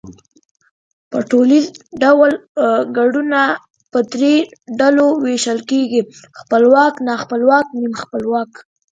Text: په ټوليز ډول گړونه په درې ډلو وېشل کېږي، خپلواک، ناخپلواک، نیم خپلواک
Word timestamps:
په 1.11 1.19
ټوليز 1.29 1.65
ډول 2.03 2.31
گړونه 2.97 3.41
په 3.91 3.99
درې 4.13 4.35
ډلو 4.79 5.07
وېشل 5.23 5.59
کېږي، 5.69 6.01
خپلواک، 6.39 6.93
ناخپلواک، 7.07 7.65
نیم 7.79 7.93
خپلواک 8.01 8.51